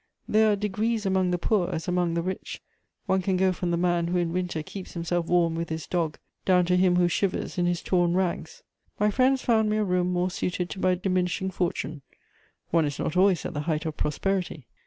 [0.27, 2.59] There are degrees among the poor as among the rich;
[3.05, 6.17] one can go from the man who in winter keeps himself warm with his dog
[6.43, 8.63] down to him who shivers in his torn rags.
[8.99, 12.01] My friends found me a room more suited to my diminishing fortune:
[12.71, 14.65] one is not always at the height of prosperity!